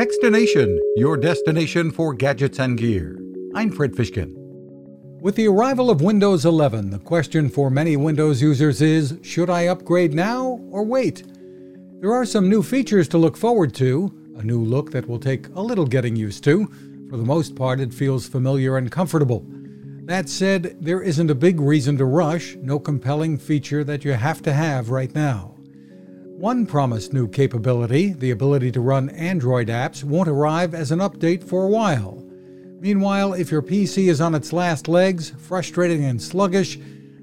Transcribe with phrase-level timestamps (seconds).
[0.00, 3.20] Techstination, your destination for gadgets and gear.
[3.54, 4.32] I'm Fred Fishkin.
[5.20, 9.66] With the arrival of Windows 11, the question for many Windows users is should I
[9.66, 11.24] upgrade now or wait?
[12.00, 15.48] There are some new features to look forward to, a new look that will take
[15.48, 16.64] a little getting used to.
[17.10, 19.44] For the most part, it feels familiar and comfortable.
[20.06, 24.40] That said, there isn't a big reason to rush, no compelling feature that you have
[24.44, 25.56] to have right now.
[26.40, 31.44] One promised new capability, the ability to run Android apps, won't arrive as an update
[31.44, 32.24] for a while.
[32.80, 36.78] Meanwhile, if your PC is on its last legs, frustrating and sluggish,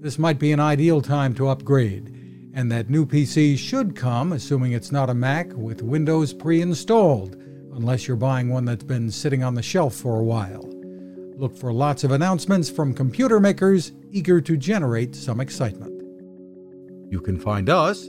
[0.00, 2.14] this might be an ideal time to upgrade.
[2.54, 7.34] And that new PC should come, assuming it's not a Mac, with Windows pre installed,
[7.74, 10.70] unless you're buying one that's been sitting on the shelf for a while.
[11.36, 16.00] Look for lots of announcements from computer makers eager to generate some excitement.
[17.10, 18.08] You can find us